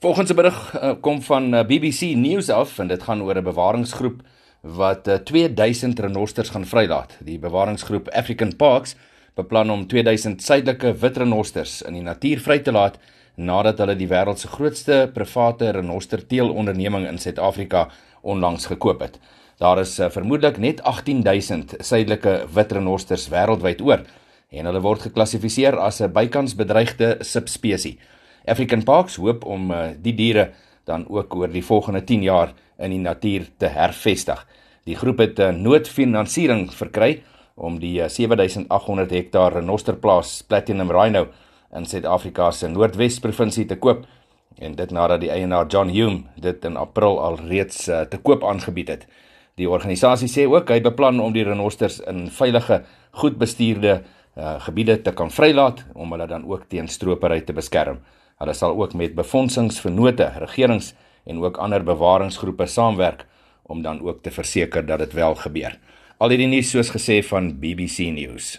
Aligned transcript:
Volgens 0.00 0.30
'n 0.30 0.34
berig 0.34 0.74
uh, 0.74 0.92
kom 1.00 1.22
van 1.22 1.54
uh, 1.54 1.60
BBC 1.60 2.00
News 2.00 2.48
af 2.48 2.78
en 2.78 2.88
dit 2.88 3.02
gaan 3.02 3.22
oor 3.22 3.36
'n 3.36 3.42
bewaringsgroep 3.42 4.22
wat 4.60 5.08
uh, 5.08 5.14
2000 5.14 5.98
renosters 5.98 6.48
gaan 6.48 6.64
vrylaat. 6.66 7.16
Die 7.20 7.38
bewaringsgroep 7.38 8.08
African 8.08 8.56
Parks 8.56 8.96
beplan 9.34 9.70
om 9.70 9.86
2000 9.86 10.42
suidelike 10.42 10.94
wit 10.94 11.16
renosters 11.16 11.82
in 11.82 11.92
die 11.92 12.02
natuur 12.02 12.40
vry 12.40 12.58
te 12.58 12.72
laat 12.72 12.96
nadat 13.34 13.78
hulle 13.78 13.96
die 13.96 14.08
wêreld 14.08 14.38
se 14.38 14.48
grootste 14.48 15.10
private 15.14 15.70
renoster 15.70 16.26
teelonderneming 16.26 17.06
in 17.08 17.18
Suid-Afrika 17.18 17.88
onlangs 18.20 18.66
gekoop 18.66 19.00
het. 19.00 19.18
Daar 19.58 19.80
is 19.80 19.98
uh, 19.98 20.08
vermoedelik 20.10 20.56
net 20.56 20.80
18000 20.80 21.74
suidelike 21.78 22.46
wit 22.54 22.72
renosters 22.72 23.28
wêreldwyd 23.28 23.80
oor 23.82 24.00
en 24.48 24.64
hulle 24.64 24.80
word 24.80 25.00
geklassifiseer 25.00 25.76
as 25.76 26.00
'n 26.00 26.12
bykans 26.12 26.54
bedreigde 26.54 27.16
subspesie. 27.20 27.98
African 28.50 28.82
Parks 28.82 29.16
hoop 29.16 29.44
om 29.44 29.70
uh, 29.70 29.90
die 29.96 30.14
diere 30.14 30.50
dan 30.88 31.06
ook 31.08 31.34
oor 31.34 31.50
die 31.52 31.64
volgende 31.64 32.02
10 32.04 32.22
jaar 32.26 32.54
in 32.78 32.90
die 32.90 33.02
natuur 33.02 33.46
te 33.58 33.70
hervestig. 33.70 34.46
Die 34.88 34.96
groep 34.96 35.18
het 35.18 35.38
'n 35.38 35.54
uh, 35.54 35.62
noodfinansiering 35.62 36.72
verkry 36.72 37.22
om 37.54 37.78
die 37.78 38.00
uh, 38.02 38.08
7800 38.08 39.10
hektaar 39.10 39.52
renosterplaas 39.52 40.42
Platinum 40.48 40.90
Rhino 40.90 41.28
in 41.76 41.86
Suid-Afrika 41.86 42.50
se 42.50 42.68
Noordwes 42.68 43.20
provinsie 43.20 43.66
te 43.66 43.76
koop 43.76 44.06
en 44.58 44.74
dit 44.74 44.90
nadat 44.90 45.20
die 45.20 45.30
eienaar 45.30 45.66
John 45.66 45.88
Hume 45.88 46.24
dit 46.36 46.64
in 46.64 46.76
April 46.76 47.20
al 47.20 47.38
reeds 47.48 47.88
uh, 47.88 48.00
te 48.00 48.18
koop 48.18 48.44
aangebied 48.44 48.88
het. 48.88 49.06
Die 49.54 49.68
organisasie 49.68 50.28
sê 50.28 50.46
ook 50.48 50.70
hy 50.72 50.80
beplan 50.80 51.20
om 51.20 51.32
die 51.32 51.44
renosters 51.44 52.00
in 52.08 52.28
veilige, 52.30 52.82
goed 53.10 53.38
bestuurde 53.38 54.00
uh, 54.36 54.56
gebiede 54.64 55.00
te 55.02 55.12
kan 55.12 55.30
vrylaat 55.30 55.84
om 55.94 56.12
hulle 56.12 56.26
dan 56.26 56.46
ook 56.48 56.68
teen 56.68 56.88
stropery 56.88 57.40
te 57.40 57.52
beskerm. 57.52 58.00
Hulle 58.40 58.54
sal 58.56 58.72
ook 58.72 58.94
met 58.96 59.12
befondsingsvennote, 59.14 60.30
regerings 60.40 60.94
en 61.28 61.42
ook 61.44 61.58
ander 61.60 61.82
bewaringsgroepe 61.84 62.66
saamwerk 62.66 63.26
om 63.68 63.82
dan 63.82 64.00
ook 64.00 64.22
te 64.22 64.30
verseker 64.32 64.86
dat 64.86 64.98
dit 64.98 65.12
wel 65.12 65.34
gebeur. 65.34 65.76
Al 66.16 66.32
hierdie 66.32 66.48
nuus 66.48 66.70
soos 66.72 66.88
gesê 66.94 67.20
van 67.24 67.52
BBC 67.60 68.08
News. 68.16 68.56